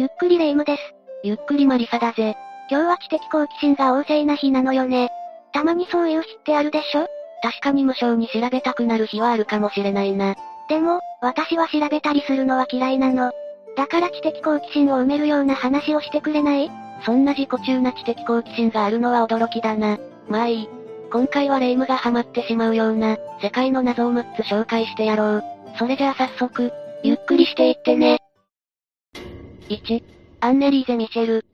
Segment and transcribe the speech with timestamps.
[0.00, 0.94] ゆっくりレ夢ムです。
[1.22, 2.34] ゆっくりマリサだぜ。
[2.70, 5.10] 今日は知的好奇心が旺盛な日なのよね。
[5.52, 7.06] たまにそういう日ってあるでしょ？
[7.42, 10.36] 確かに無償に調べたくなる日はあるかもしれないな。
[10.70, 13.30] でも、私は調べたりするのは嫌いなの。
[13.76, 16.70] だから知的好奇心を埋めるような話をしてくれない？
[17.04, 19.98] そんな自己中な知的好奇心があるのは驚きだな。
[20.30, 20.68] まあいい。
[21.12, 25.44] 今回はレ夢ムがハマってしまうような、世界の謎を6つ紹介してやろう。
[25.78, 26.72] それじゃあ早速、
[27.02, 28.16] ゆっくりしていってね。
[29.70, 30.02] 1、
[30.40, 31.44] アンネリーゼ・ミシェル。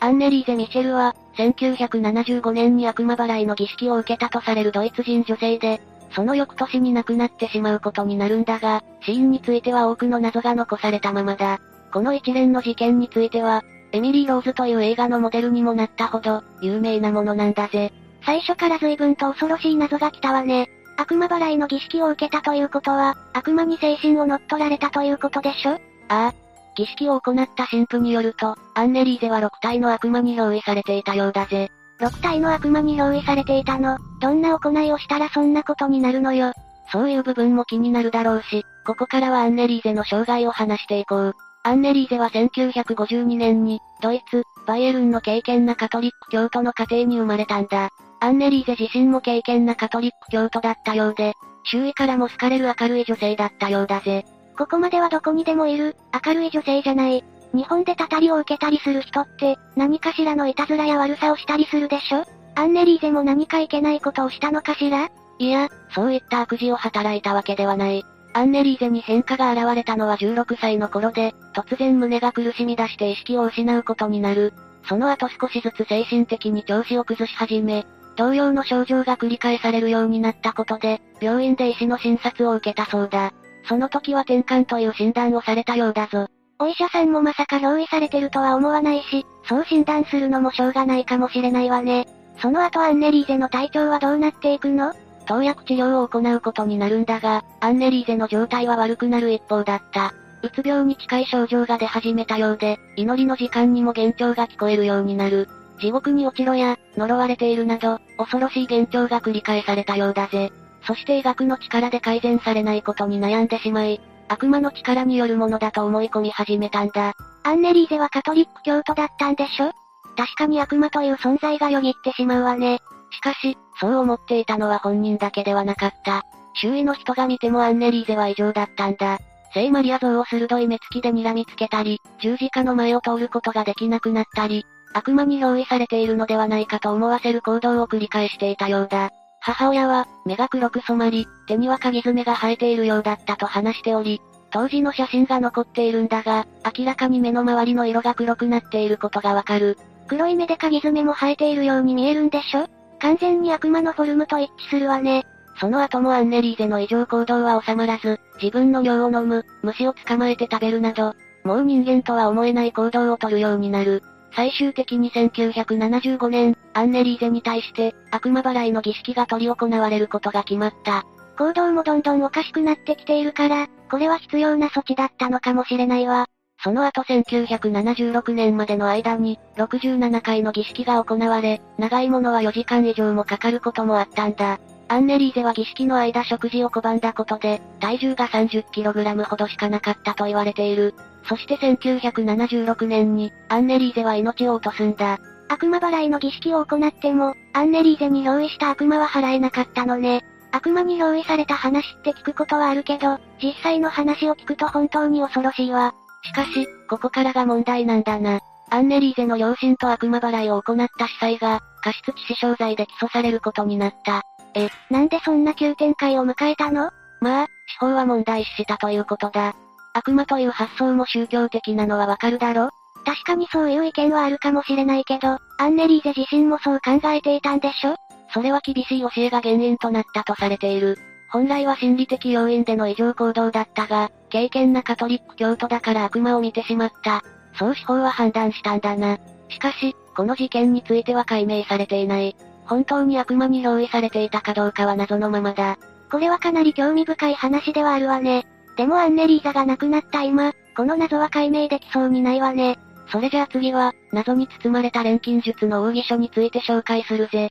[0.00, 5.78] アンネリーゼ・ミシェルは、1975年に悪魔払いの儀式を受けたとされるドイツ人女性で、
[6.12, 11.58] その翌年に亡くなってしまうことになるんだが、死因については多くの謎が残されたままだ。
[11.92, 17.92] この一連の事件については、エミリー・ローズという映画のモデルにもなったほど、有名なものなんだぜ。
[18.24, 20.70] 最初から随分と恐ろしい謎が来たわね。
[20.96, 25.72] 悪魔払いの儀式を受けたということは、悪魔に精神を乗っ取られたということでしょ？
[26.08, 26.49] ああ。
[26.80, 31.70] 儀式を行った神父によると、アンネリーゼは6体の悪魔に憑依されていたようだぜ。
[32.00, 33.98] 6体の悪魔に憑依されていたの？
[34.20, 36.54] どんな行いをしたらそんなことになるのよ？
[36.90, 41.34] そういう部分も気になるだろうし、ここからはアンネリーゼの生涯を話していこう。
[41.62, 47.90] アンネリーゼは1952年に、ドイツ、バイエルンの敬虔なカトリック教徒の家庭に生まれたんだ。
[48.20, 51.34] アンネリーゼ自身も敬虔なカトリック教徒だったようで、
[51.64, 54.24] 周囲からも好かれる明るい女性だったようだぜ。
[54.60, 57.24] ここまではどこにでもいる、明るい女性じゃない。
[57.54, 62.26] 日本でたたりを受けたりする人って、何かしらのいたずらや悪さをしたりするでしょ？
[62.56, 65.08] アンネリーゼも何かいけないことをしたのかしら？
[65.38, 68.04] いや、そういった悪事を働いたわけではない。
[68.34, 74.52] アンネリーゼに変化が現れたのは16歳の頃で、突然胸が苦しみ出して意識を失うことになる。
[74.86, 83.32] その後少しずつ精神的に調子を崩し始め、同様の症状が繰り返されるようになったことで、病院で医師の診察を受けたそうだ。
[83.64, 86.26] その時は転換という診断をされたようだぞ。
[86.58, 92.06] お医者さんもまさか憑依されてるとは思わないし、そう診断するのもしょうがないかもしれないわね。
[92.40, 94.92] その後アンネリーゼの体調はどうなっていくの？
[95.26, 100.12] 投薬治療を行うことになるんだが、アンネリーゼの状態は悪くなる一方だった。
[100.42, 105.48] うつ病に近い症状が出始めたようで、祈りの時間にも幻聴が聞こえるようになる。
[105.80, 110.50] 地獄に落ちろや、呪われているなど、恐ろしい幻聴が繰り返されたようだぜ。
[110.90, 117.14] そして医学の力で改善されないことに悩んでしまい、悪魔の力によるものだと思い込み始めたんだ。
[117.44, 119.70] アンネリーゼはカトリック教徒だったんでしょ？
[120.16, 122.80] 確かに悪魔という存在がよぎってしまうわね。
[123.12, 126.24] しかし、そう思っていたのは本人だけではなかった。
[126.54, 129.18] 周囲の人が見てもアンネリーゼは異常だったんだ。
[129.54, 139.10] 聖マリア像を鋭い目つきで睨みつけたり、十字架の前を通ることができなくなったり、悪魔に憑依されているのではないかと思わせる行動を繰り返していたようだ。
[139.40, 144.20] 母親は、目が黒く染まり、手には鍵爪が生えているようだったと話しており、
[144.50, 146.46] 当時の写真が残っているんだが、
[146.76, 149.78] 明らかに目の周りの色が黒くなっていることがわかる。
[150.08, 152.66] 黒い目で鍵爪も生えているように見えるんでしょ？
[152.98, 155.24] 完全に悪魔のフォルムと一致するわね。
[155.58, 161.14] その後もアンネリーゼの異常行動は収まらず、自分の尿を飲む、虫を捕まえて食べるなど、
[161.44, 164.02] もう人間とは思えない行動をとるようになる。
[164.32, 171.04] 最終的に1975年、アンネリーゼに対して、悪魔払いの儀式が執り行われることが決まった。
[171.38, 176.26] 行動もどんどんおかしくなってきているから、これは必要な措置だったのかもしれないわ。
[176.62, 184.60] その後1976年までの間に、67回の儀式が行われ、長いものは4時間以上もかかることもあったんだ。
[184.90, 190.96] アンネリーゼは儀式の間食事を拒んだことで、体重が 30kg ほどしかなかったと言われている。
[191.28, 195.18] そして1976年に、アンネリーゼは命を落とすんだ。
[195.48, 200.24] 悪魔払いの儀式を行っても、アンネリーゼに憑依した悪魔は払えなかったのね。
[200.50, 205.94] 悪魔に憑依された話って聞くことはあるけど、実際の話を聞くと本当に恐ろしいわ。
[206.24, 208.40] しかし、ここからが問題なんだな。
[208.70, 214.22] アンネリーゼの両親と悪魔払いを行った司祭が、過失致死傷罪で起訴されることになった。
[214.54, 216.90] え、なんでそんな急展開を迎えたの？
[217.20, 219.54] まあ、司法は問題視したということだ。
[219.92, 222.70] 悪魔という発想も宗教的なのはわかるだろ？
[223.04, 227.96] 確かにそういう意見はあるかもしれないけど、アンネリーゼ自身もそう考えていたんでしょ？
[228.32, 230.98] それは厳しい教えが原因となったとされている。
[231.30, 237.22] 本来は心理的要因での異常行動だったが、敬虔なカトリック教徒だから悪魔を見てしまった。
[237.56, 239.18] そう司法は判断したんだな。
[239.48, 242.36] しかし、この事件については解明されていない。
[242.70, 245.76] 本当に悪魔に憑依されていたかどうかは謎のままだ。
[246.08, 248.46] これはかなり興味深い話ではあるわね。
[248.76, 252.78] でもアンネリーザが亡くなった今、この謎は解明できそうにないわね。
[253.10, 257.50] それじゃあ次は、謎に包まれた錬金術の奥義書について紹介するぜ。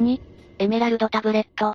[0.00, 0.18] 2、
[0.60, 1.74] エメラルドタブレット。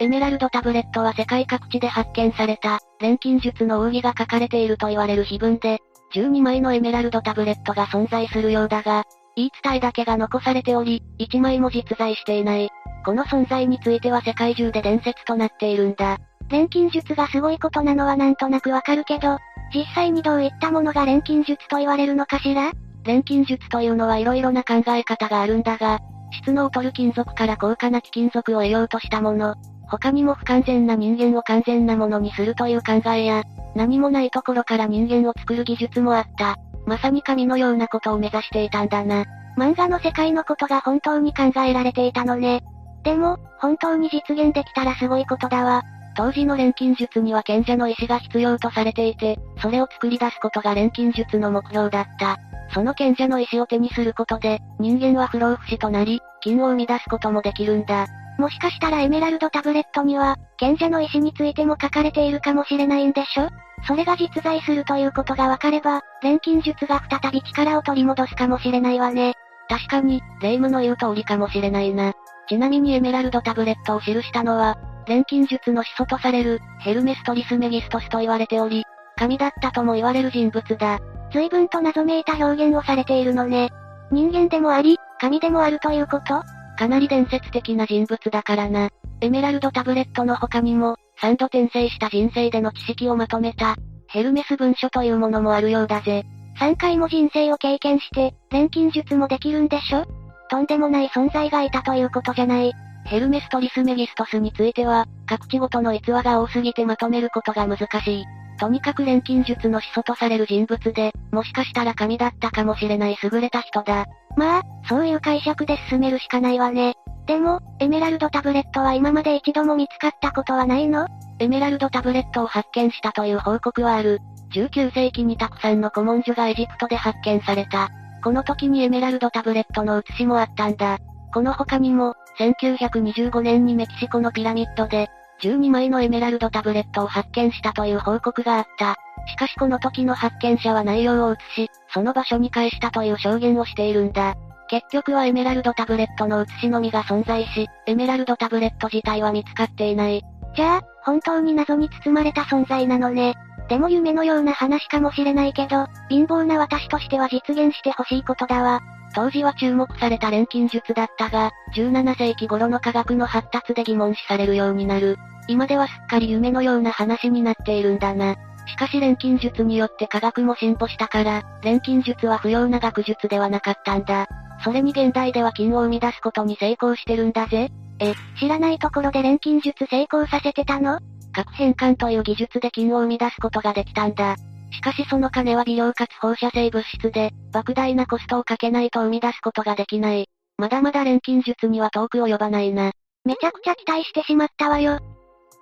[0.00, 5.78] エメラルドタブレットは世界各地で発見された、錬金術の奥義が書かれていると言われる碑文で、
[6.16, 9.04] 12枚のエメラルドタブレットが存在するようだが、
[9.36, 12.70] 言い伝えだけが残されており、1枚も実在していない。
[13.04, 16.18] この存在については世界中で伝説となっているんだ。
[16.48, 19.38] 錬金術がすごいことなのはなんとなくわかるけど、
[19.74, 22.72] 実際にどういったものが錬金術と言われるのかしら？
[23.04, 25.98] 錬金術というのは色々な考え方があるんだが、
[26.32, 29.54] 質の劣る金属から高価な貴金属を得ようとしたもの、
[29.88, 33.42] 他にも不完全な人間を完全なものにするという考えや、
[33.74, 36.56] 何もないところから人間を作る技術もあった。
[36.86, 39.24] まさに神のようなことを目指していたんだな。
[39.56, 42.62] 漫画の世界のことが本当に考えられていたのね。
[43.02, 45.82] でも、本当に実現できたらすごいことだわ。
[46.14, 52.38] 当時の錬金術には賢者の意志が必要とされていて、それを作り出すことが錬金術の目標だった。
[52.74, 58.06] その賢者の意志を手にすることで、人間は不老不死となり、金を生み出すこともできるんだ。
[58.42, 63.48] もしかしたらエメラルドタブレットには、賢者の意志についても書かれているかもしれないんでしょ？
[63.86, 69.34] それが実在するということがわかれば、錬金術が再び力を取り戻すかもしれないわね。
[69.68, 72.14] 確かに、霊夢の言う通りかもしれないな。
[72.48, 78.82] ちなみにエメラルドタブレットを記したのは、錬金術の始祖とされる、ヘルメストリスメギストスと言われており、
[79.14, 80.98] 神だったとも言われる人物だ。
[81.32, 83.70] 随分と謎めいた表現をされているのね。
[84.10, 86.42] 人間でもあり、神でもあるということ？
[86.78, 88.90] かなり伝説的な人物だからな。
[89.20, 93.76] エメラルドタブレットの他にも、3度転生した人生での知識をまとめた、
[94.08, 96.24] ヘルメス文書というものもあるようだぜ。
[96.58, 100.04] 3回も人生を経験して、錬金術もできるんでしょ？
[100.50, 102.72] とんでもない存在がいたということじゃない。
[103.04, 108.24] ヘルメストリスメギストスについては、各地ごとの逸話が多すぎてまとめることが難しい。
[108.58, 114.06] とにかく錬金術の始祖とされる人物で、もしかしたら神だったかもしれない優れた人だ。
[114.36, 116.94] まあ、そういう解釈で進めるしかないわね。
[117.26, 121.06] でも、エメラルドタブレットは今まで一度も見つかったことはないの？
[121.38, 124.20] エメラルドタブレットを発見したという報告はある。
[124.54, 127.90] 19世紀にたくさんの古文書がエジプトで発見された。
[128.22, 130.98] この時にエメラルドタブレットの写しもあったんだ。
[131.32, 135.08] この他にも、1925年にメキシコのピラミッドで、
[135.42, 138.96] 12枚のエメラルドタブレットを発見したという報告があった。
[139.26, 144.34] しかしこの時の発見者は内容を写し、その場所に返したという証言をしているんだ。
[144.68, 150.22] 結局はエメラルドタブレットの写しのみが存在し、エメラルドタブレット自体は見つかっていない。
[150.56, 153.34] じゃあ、本当に謎に包まれた存在なのね。
[153.68, 158.80] でも夢のような話かもしれないけど、貧乏な私としては実現してほしいことだわ。
[159.14, 165.18] 当時は注目された錬金術だったが、17世紀頃の科学の発達で疑問視されるようになる。
[165.48, 168.36] 今ではすっかり夢のような話になっているんだな。
[168.66, 174.28] しかし錬金術によって科学も進歩したから、錬金術は不要な学術ではなかったんだ。
[174.64, 177.70] それに現代では金を生み出すことに成功してるんだぜ。
[177.98, 180.98] え、知らないところで錬金術成功させてたの？
[181.32, 184.36] 核変換という技術で金を生み出すことができたんだ。
[184.70, 190.28] しかしその金は微量かつ放射性物質で、莫大なコストをかけないと生み出すことができない。
[190.56, 192.92] まだまだ錬金術には遠く及ばないな。
[193.24, 194.98] めちゃくちゃ期待してしまったわよ。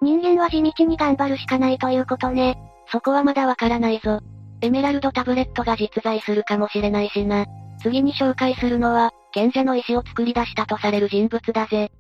[0.03, 2.59] 人間は地道に頑張るしかないということね。
[2.91, 4.21] そこはまだわからないぞ。
[4.63, 7.47] エメラルドタブレットが実在するかもしれないしな。
[7.83, 11.91] 次に紹介するのは、賢者の石を作り出したとされる人物だぜ。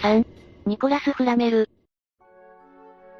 [0.00, 0.24] 3.
[0.66, 1.68] ニコラス・フラメル。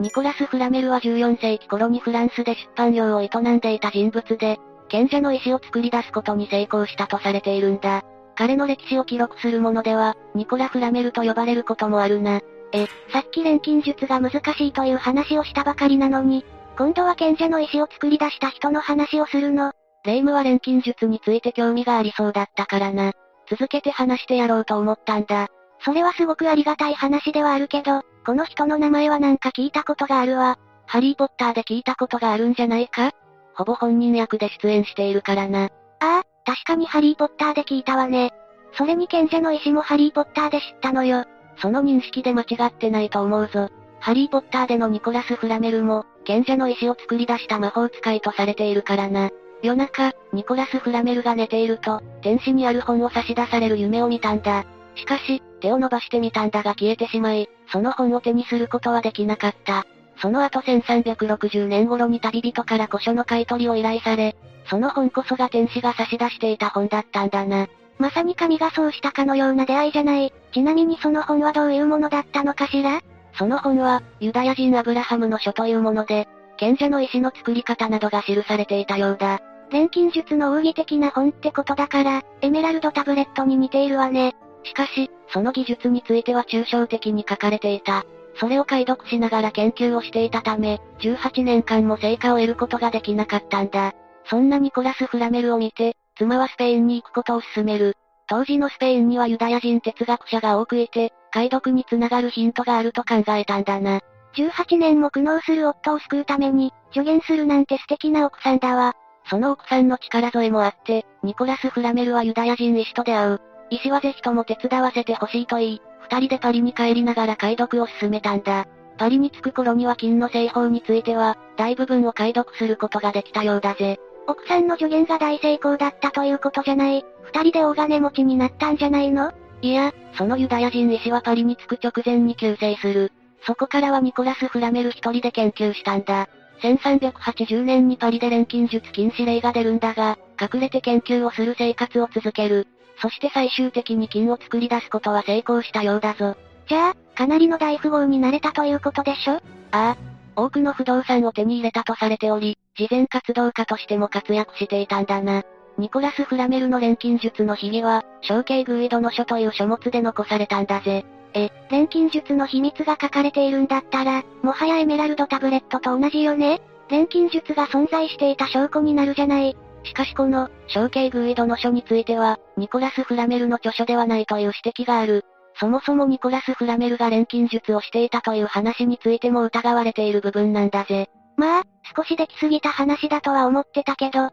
[0.00, 8.04] ニコラス・フラメルは14世紀頃にフランスで出版業を営んでいた人物で、賢者の石を作り出すことに成功したとされているんだ。
[8.36, 12.40] 彼の歴史を記録するものでは、ニコラ・フラメルと呼ばれることもあるな。
[12.72, 16.44] え、さっき錬金術が難しいという話をしたばかりなのに、
[16.76, 19.72] 今度は賢者の石を作り出した人の話をするの。
[20.04, 23.12] レイムは錬金術について興味がありそうだったからな。
[23.50, 25.48] 続けて話してやろうと思ったんだ。
[25.80, 30.58] それはすごくありがたい話ではあるけど、この人の名前はなんか聞いたことがあるわ。
[30.86, 33.12] ハリーポッターで聞いたことがあるんじゃないか？
[33.54, 35.64] ほぼ本人役で出演しているからな。
[35.64, 35.68] あ
[36.00, 38.30] あ、確かにハリーポッターで聞いたわね。
[38.74, 41.24] それに賢者の石もハリーポッターで知ったのよ。
[41.60, 43.70] その認識で間違ってないと思うぞ。
[44.00, 49.30] ハリーポッターでのニコラス・フラメルも、賢者の石を作り出した魔法使いとされているからな。
[49.62, 54.64] 夜中、ニコラス・フラメルが寝ていると、天使にある本を差し出される夢を見たんだ。
[54.94, 59.84] しかし、手を伸ばしてみたんだが消えてしまい、その本を手にすることはできなかった。
[60.20, 64.36] その後1360年頃に旅人から古書の買い取りを依頼され、
[64.68, 67.68] その本こそが天使が差し出していた本だったんだな。
[67.98, 70.32] まさに神がそうしたかのような出会いじゃない。
[70.52, 73.00] ちなみにその本はどういうものだったのかしら？
[73.34, 79.40] その本は、ユダヤ人アブラハムの書というもので、賢者の石の作り方などが記されていたようだ。
[79.70, 84.34] 錬金術の奥義的な本ってことだから、エメラルドタブレットに似ているわね。
[84.64, 88.04] しかし、その技術については抽象的に書かれていた。
[88.40, 93.92] それを解読しながら研究をしていたため、18年間も成果を得ることができなかったんだ。
[94.24, 97.94] そんなニコラス・フラメルを見て、妻はスペインに行くことを勧める。
[98.28, 104.00] 当時のスペインにはユダヤ人哲学者が多くいて、解読につながるヒントがあると考えたんだな。
[104.34, 108.94] 18年も苦悩する夫を救うために、助言するなんて素敵な奥さんだわ。
[109.30, 113.40] その奥さんの力添えもあって、ニコラス・フラメルはユダヤ人医師と出会う。
[113.70, 118.66] 医師はぜひとも手伝わせてほしいと言い、二人でパリに帰りながら解読を進めたんだ。
[118.96, 123.98] パリに着く頃には金の製法については、大部分を解読することができたようだぜ。
[124.28, 127.02] 奥さんの助言が大成功だったということじゃない。
[127.22, 129.32] 二人で大金持ちになったんじゃないの？
[129.62, 133.10] いや、そのユダヤ人医師はパリに着く直前に急逝する。
[133.46, 136.28] そこからはニコラス・フラメル一人で研究したんだ。
[136.60, 142.68] 1380年にパリで錬金術禁止令が出るんだが、隠れて研究をする生活を続ける。
[143.00, 146.36] そして最終的に金を作り出すことは成功したようだぞ。
[146.68, 149.36] じゃあ、かなりの大富豪になれたということでしょ？
[149.36, 149.96] ああ。
[150.36, 155.42] 多くの不動産を手に入れたとされており、慈善活動家としても活躍していたんだな。
[155.78, 161.04] ニコラス・フラメルの錬金術の秘技は、小径グイドの書という書物で残されたんだぜ。
[161.34, 166.60] え、錬金術の秘密が書かれているんだったら、もはやエメラルドタブレットと同じよね？
[166.88, 169.56] 錬金術が存在していた証拠になるじゃない。
[169.84, 175.24] しかしこの、小径グイドの書については、ニコラス・フラメルの著書ではないという指摘がある。
[175.60, 181.08] そもそもニコラス・フラメルが錬金術をしていたという話についても疑われている部分なんだぜ。
[181.36, 181.62] まあ、
[181.96, 184.30] 少しできすぎた話だとは思ってたけど。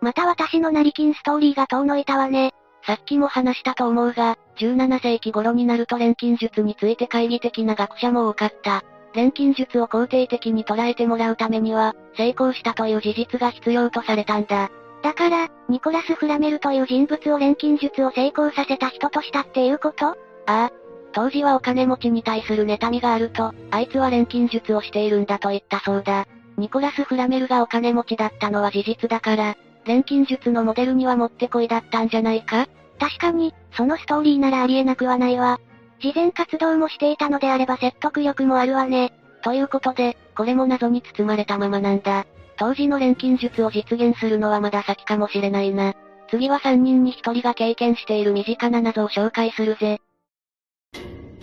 [0.00, 2.52] また私の成金ストーリーが遠のいたわね。
[2.86, 8.84] さっきも話したと思うが、17世紀頃になると錬金術について懐疑的な学者も多かった。
[9.14, 14.70] 錬金術を肯定的に捉えてもらうためには、成功したという事実が必要とされたんだ。
[15.02, 20.08] だから、ニコラス・フラメルという人物を錬金術を成功させた人としたっていうこと？
[20.08, 20.14] あ
[20.46, 20.70] あ。
[21.12, 26.26] 当時はお金持ちに対する妬みがあると、あいつは錬金術をしているんだと言ったそうだ。
[26.56, 32.66] ニコラス・フラメルがお金持ちだったのは事実だから、錬金術のモデルにはもってこいだったんじゃないか？
[32.98, 35.60] 確かに、そのストーリーならありえなくはないわ。
[36.00, 39.12] 事前活動もしていたのであれば説得力もあるわね。
[39.42, 42.26] ということで、これも謎に包まれたままなんだ。
[42.58, 45.94] 当時の錬金術を実現するのはまだ先かもしれないな。
[46.28, 50.00] 次は3人に1人が経験している身近な謎を紹介するぜ。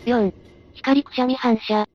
[0.05, 0.33] 4.
[0.73, 1.85] 光くしゃみ反射。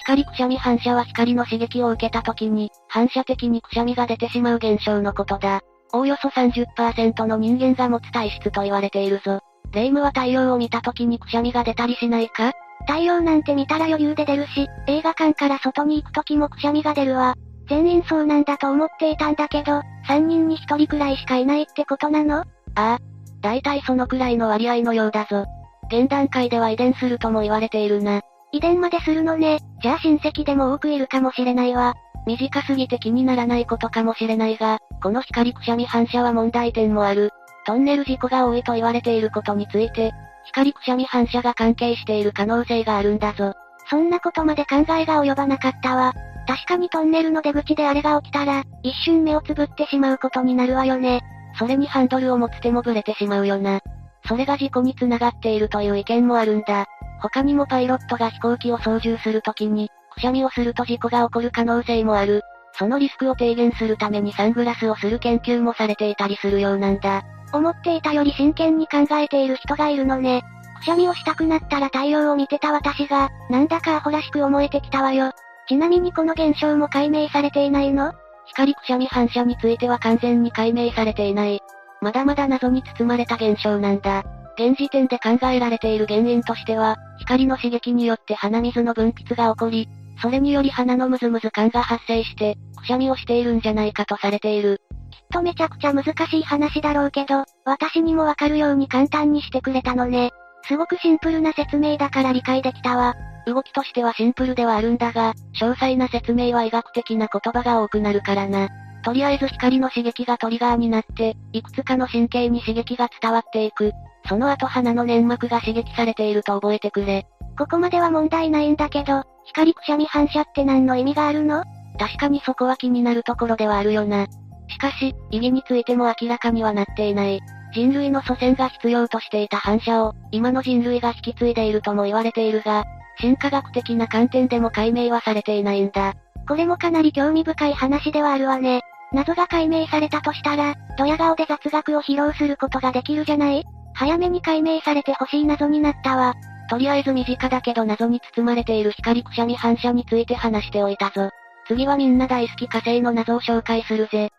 [0.00, 5.60] 光くしゃみ反射は光の刺激を受けた時に、反射的にくしゃみが出てしまう現象のことだ。
[5.92, 9.40] おおよそ30%の人間が持つ体質と言われているぞ。
[9.72, 12.52] 霊夢は太陽を見た時にくしゃみが出たりしないか？
[12.86, 17.34] 太陽なんて見たら余裕で出るし、映画館から外に行く時もくしゃみが出るわ。
[17.68, 22.38] 全員そうなんだと思っていたんだけど、3人に1人くらいしかいないってことなの？
[22.38, 22.98] ああ。
[23.42, 25.44] 大体そのくらいの割合のようだぞ。
[25.92, 28.22] 現段階では遺伝するとも言われているな。
[28.52, 29.60] 遺伝までするのね。
[29.82, 31.94] じゃあ親戚でも多くいるかもしれないわ。
[32.26, 37.30] 短すぎて気にならないことかもしれないが、この光くしゃみ反射は問題点もある。
[37.66, 40.12] トンネル事故が多いと言われていることについて、
[40.46, 43.52] 光くしゃみ反射が関係している可能性があるんだぞ。
[43.88, 46.12] そんなことまで考えが及ばなかったわ。
[46.46, 51.20] 確かにトンネルの出口であれが起きたら、一瞬目をつぶってしまうことになるわよね。
[51.58, 53.80] それにハンドルを持つ手もブレてしまうよな。
[54.26, 56.86] それが事故につながっているという意見もあるんだ。
[57.20, 62.42] 他にもパイロットが飛行機を操縦するときに、くしゃみをすると事故が起こる可能性もある。
[62.72, 67.22] そのリスクを低減するためにサングラスをする研究もされていたりするようなんだ。
[67.52, 70.42] 思っていたより真剣に考えている人がいるのね。
[70.80, 75.32] くしゃみをしたくなったら太陽を見てた私が、なんだかアホらしく思えてきたわよ。
[75.68, 78.12] ちなみにこの現象も解明されていないの？
[78.46, 81.60] 光くしゃみ反射については完全に解明されていない。
[82.00, 84.24] まだまだ謎に包まれた現象なんだ。
[84.60, 89.88] 現時点で考えられている原因としては、光の刺激によって鼻水の分泌が起こり、
[90.20, 94.82] それにより鼻のムズムズ感が発生して、くしゃみをしているんじゃないかとされている。
[95.10, 100.30] きっとめちゃくちゃ難しい話だろうけど、私にもわかるように簡単にしてくれたのね。
[100.64, 103.14] すごくシンプルな説明だから理解できたわ。
[103.46, 108.68] 動きとしてはシンプルではあるんだが、詳細な説明は医学的な言葉が多くなるからな。
[109.02, 113.92] とりあえず光の刺激がトリガーになって、いくつかの神経に刺激が伝わっていく。
[114.30, 117.26] その後鼻の粘膜が刺激されていると覚えてくれ。
[117.58, 121.64] ここまでは問題ないんだけど、光くしゃみ反射って何の意味があるの？
[121.98, 124.26] 確かにそこは気になるところではあるよな。
[124.68, 127.40] しかし、意義についても明らかにはなっていない。
[127.74, 132.84] 人類の祖先が必要としていた反射を、今の人類が引き継いでいるとも言われているが、
[133.20, 136.14] 進化学的な観点でも解明はされていないんだ。
[136.48, 138.82] これもかなり興味深い話ではあるわね。
[139.12, 143.64] 謎が解明されたとしたら、ドヤ顔で雑学を披露することができるじゃない？
[143.94, 146.34] 早めに解明されてほしい謎になったわ。
[146.68, 151.30] とりあえず身近だけど謎に包まれている光くしゃみ反射について話しておいたぞ。
[151.66, 154.30] 次はみんな大好き火星の謎を紹介するぜ。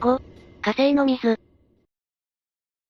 [0.00, 0.20] 5、
[0.62, 1.38] 火星の水。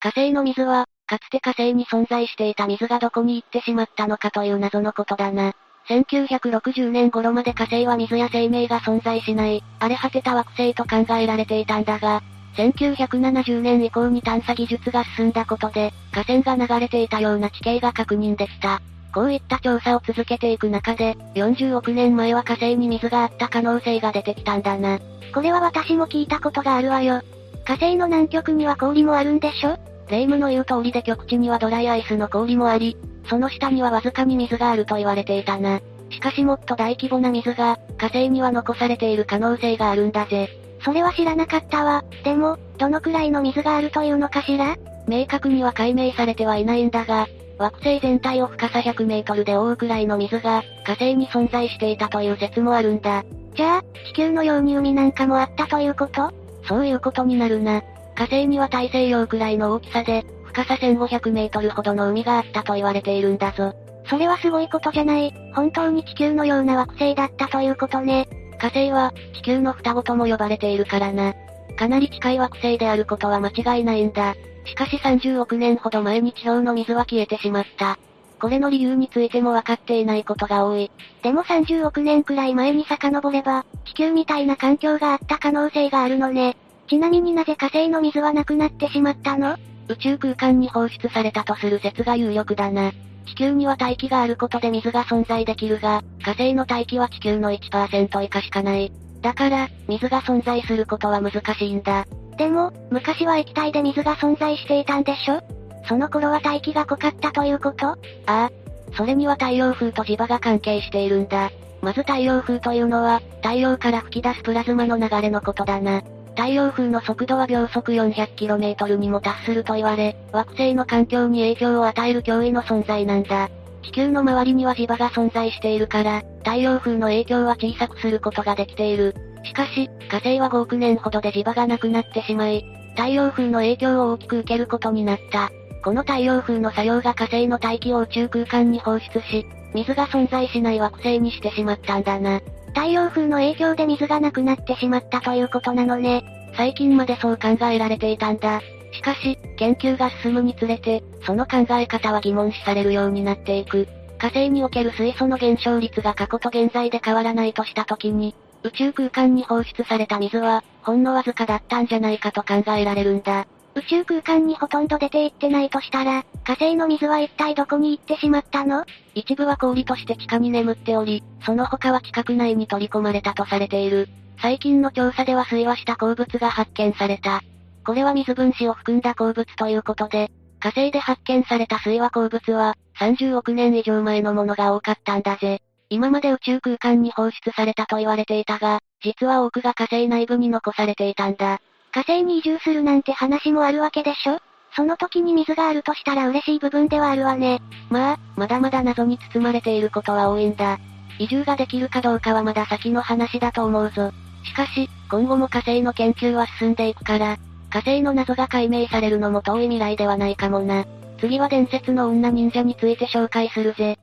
[0.01, 5.53] 火星の水は、かつて火星に存在していた水がどこに行ってしまったのかという謎のことだな。
[5.89, 12.23] 1960年頃まで火星は水や生命が存在しない、荒れ果てた惑星と考えられていたんだが、
[12.57, 18.81] 1970年以降に探査技術が進んだことで、河川が流れていたような地形が確認できた。
[19.15, 24.99] こういった調査を続けていく中で、40億年前は火星に水があった可能性が出てきたんだな。
[25.35, 27.23] これは私も聞いたことがあるわよ。
[27.65, 29.79] 火星の南極には氷もあるんでしょ？
[30.09, 32.97] 霊夢の言う通りで極地にはドライアイスの氷もあり、
[33.29, 35.81] その下にはわずかに水があると言われていたな。
[36.11, 40.49] しかしもっと大規模な水が、火星には残されている可能性があるんだぜ。
[40.87, 42.05] それは知らなかったわ。
[42.23, 44.77] でも、どのくらいの水があるというのかしら？
[45.09, 47.27] 明確には解明されてはいないんだが、
[47.59, 53.25] 惑星全体を深さ100メートルで覆うくらいの水が、火星に存在していたという説もあるんだ。
[53.57, 56.31] じゃあ、地球のように海なんかもあったということ？
[56.69, 57.83] そういうことになるな。
[58.15, 63.75] 火星には大西洋くらいの大きさで、深さ1500メートルほどの海があったと言われているんだぞ。
[64.09, 65.35] それはすごいことじゃない。
[65.53, 68.29] 本当に地球のような惑星だったということね。
[68.57, 71.35] 火星は、地球の双子とも呼ばれているからな。
[71.77, 74.35] かなり近い惑星であることは間違いないんだ。
[74.65, 77.99] しかし30億年ほど前に地表の水は消えてしまった。
[78.41, 80.91] これの理由についても分かっていないことが多い。
[81.23, 86.57] でも30億年くらい前に遡れば、地球みたいな環境があった可能性があるのね。
[86.89, 89.57] ちなみになぜ火星の水はなくなってしまったの？
[89.89, 92.93] 宇宙空間に放出されたとする説が有力だな。
[93.27, 98.93] 地球には大気があることで水が存在できるが、火星の大気は地球の1%以下しかない。
[99.21, 102.07] だから、水が存在することは難しいんだ。
[102.39, 105.41] でも、昔は液体で水が存在していたんでしょ？
[105.89, 107.89] その頃は大気が濃かったということ？
[107.89, 108.51] ああ。
[108.97, 111.51] それには太陽風と磁場が関係しているんだ。
[111.83, 116.03] まず太陽風というのは、太陽から吹き出すプラズマの流れのことだな。
[116.37, 123.49] 太陽風の速度は秒速 400km にも達すると言われ、惑星の環境に影響を与える脅威の存在なんだ。
[123.83, 129.15] 地球の周りには磁場が存在しているから、太陽風の影響は小さくすることができている。
[129.45, 132.65] しかし、火星は5億年ほどで磁場がなくなってしまい、
[132.97, 135.51] 太陽風の影響を大きく受けることになった。
[135.83, 142.41] この太陽風の作用が火星の大気を宇宙空間に放出し、水が存在しない惑星にしてしまったんだな。
[142.77, 146.23] 太陽風の影響で水がなくなってしまったということなのね。
[146.59, 148.61] 最近までそう考えられていたんだ。
[148.93, 153.89] しかし、研究が進むにつれて、その考え方は疑問視されるようになっていく。
[154.19, 163.47] 火星における水素の減少率が過去と現在で変わらないとした時に、宇宙空間に放出された水は、ほんのわずかだったんじゃないかと考えられるんだ。
[163.77, 168.87] 宇宙空間にほとんど出て行ってないとしたら、火星の水は一体どこに行ってしまったの？
[169.15, 174.09] 一部は氷として地下に眠っており、その他は地殻内に取り込まれたとされている。
[174.41, 177.43] 最近の調査では水和した鉱物が発見された。
[177.85, 185.61] これは水分子を含んだ鉱物ということで、火星で発見された水和鉱物は、30億年以上前のものが多かったんだぜ。
[185.91, 191.61] 今まで宇宙空間に放出されたと言われていたが、実は多くが火星内部に残されていたんだ。
[191.97, 194.39] 火星に移住するなんて話もあるわけでしょ？
[194.77, 197.63] その時に水があるとしたら嬉しい部分ではあるわね。
[197.89, 200.79] まあ、まだまだ謎に包まれていることは多いんだ。
[201.19, 204.11] 移住ができるかどうかはまだ先の話だと思うぞ。
[204.45, 207.39] しかし、今後も火星の研究は進んでいくから、
[207.71, 210.85] 火星の謎が解明されるのも遠い未来ではないかもな。
[211.19, 213.99] 次は伝説の女忍者について紹介するぜ。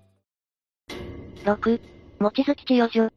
[1.46, 1.80] 6、
[2.22, 3.12] 望月千代女。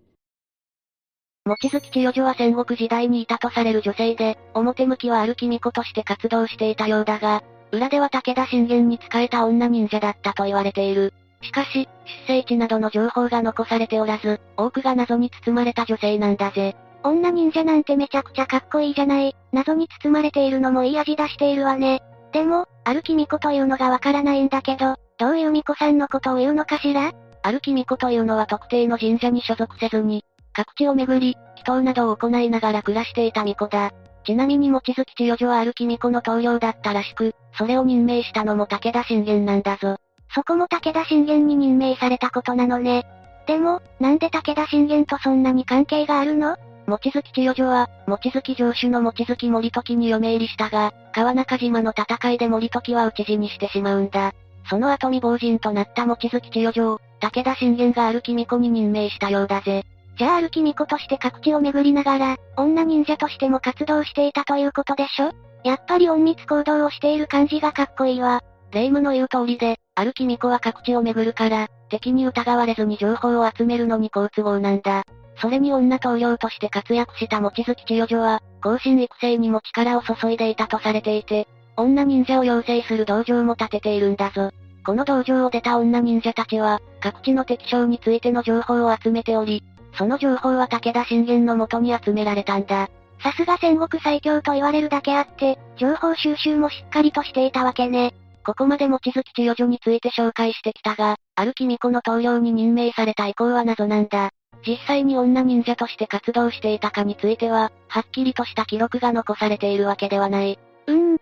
[1.47, 11.15] 望月千代女は戦国時代にいたとされる女性で、表向きはある君子として活動していたようだが、裏では武田信玄に仕えた女忍者だったと言われている。
[11.43, 11.89] しかし、
[12.29, 16.75] 出生地などの情報が残されておらず、多くが謎に包まれた女性なんだぜ。
[17.05, 19.37] 女忍者なんてめちゃくちゃかっこいいじゃない。
[19.53, 22.03] 謎に包まれているのもいい味出しているわね。
[22.33, 27.13] でも、ある君子というのがわからないんだけど、どういう巫女さんのことを言うのかしら？
[27.43, 30.25] ある君子というのは特定の神社に所属せずに、
[30.57, 33.93] 各地を巡り、祈祷などを行いながら暮らしていた巫女だ。
[34.25, 39.99] ちなみに望月千代女はある君子の棟梁だったらしく、それを任命したのも武田信玄なんだぞ。
[40.35, 43.05] そこも武田信玄に任命されたことなのね。
[43.47, 46.57] でも、なんで武田信玄とそんなに関係があるの？
[46.87, 54.33] 望月千代女は、望月城主の望月森時に嫁入りしたが、川中島の戦いで森時は討ち死にしてしまうんだ。
[54.71, 59.85] その後未亡人となった望月千代女を、武田信玄が歩き巫女に任命したようだぜ。
[60.19, 65.33] じゃあ歩き巫女として各地を巡りながら、女忍者としても活動していたということでしょ？
[65.63, 68.43] やっぱり隠密行動をしている感じがかっこいいわ。
[68.71, 75.05] 霊夢の言う通りで、あるキミコは各地を巡るから、敵に疑われずに情報を集めるのに好都合なんだ。
[75.39, 84.51] それに女棟梁として活躍した望月千代女は、後進育成にも力を注いでいたとされていて、女忍者を養成する道場も建てているんだぞ。
[84.85, 89.63] この道場を出た女忍者たちは、各地の敵将についての情報を集めており、
[89.97, 92.89] その情報は武田信玄のもとに集められたんだ。
[93.23, 98.15] さすが戦国最強と言われるだけあって、情報収集もしっかりとしていたわけね。
[98.45, 104.31] ここまで望月千代女について紹介してきたが、ある君子の棟梁に任命された以降は謎なんだ。
[104.67, 110.59] 実際に女忍者として活動していたかについては、はっきりとした記録が残されているわけではない。
[110.87, 111.19] うーん。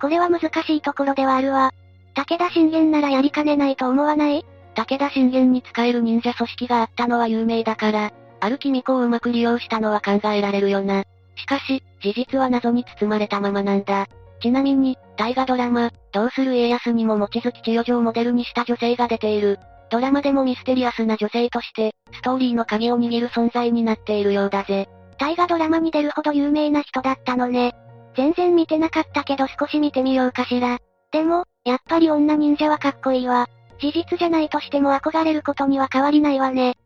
[0.00, 1.72] これは難しいところではあるわ。
[2.14, 4.44] 武田信玄ならやりかねないと思わない？
[4.74, 11.04] 武田信玄に使える忍者組織があったのは有名だから、ある君子をうまく利用したのは考えられるよな。
[11.36, 14.06] しかし、事実は謎に包まれたままなんだ。
[14.40, 19.58] ちなみに、大河ドラマ、どうする家康にも望月千代女をモデルにした女性が出ている。
[19.90, 24.88] ドラマでもミステリアスな女性として、ストーリーの鍵を握る存在になっているようだぜ。
[25.18, 27.74] 大河ドラマに出るほど有名な人だったのね。
[28.16, 30.78] 全然見てなかったけど少し見てみようかしら。
[31.12, 33.46] でも、やっぱり女忍者はかっこいいわ。
[33.82, 36.76] 事実じゃないとしても憧れることには変わりないわね。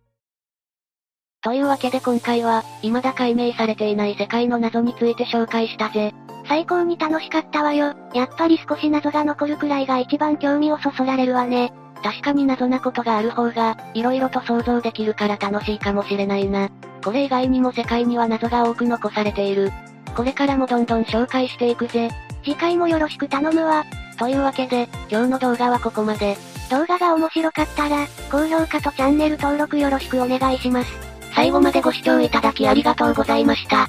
[1.43, 6.15] というわけで今回は、未だ解明されていない世界の謎について紹介したぜ。
[6.49, 7.93] 最高に楽しかったわよ。
[8.15, 11.71] やっぱり少し謎が残るくらいが一番興味をそそられるわね。
[12.03, 16.71] 確かに謎なことがある方が、色々と想像できるから楽しいかもしれないな。
[17.05, 19.71] これ以外にも世界には謎が多く残されている。
[20.17, 22.11] これからもどんどん紹介していくぜ。
[22.43, 23.85] 次回もよろしく頼むわ。
[24.19, 26.56] というわけで、今日の動画はここまで。
[26.71, 30.91] 動画が面白かったら、高評価とチャンネル登録よろしくお願いします。
[31.35, 33.89] 最後までご視聴いただきありがとうございました。